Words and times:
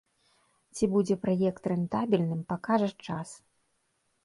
Ці 0.77 0.89
будзе 0.93 1.17
праект 1.25 1.63
рэнтабельным, 1.73 2.41
пакажа 2.55 2.91
час. 3.05 3.29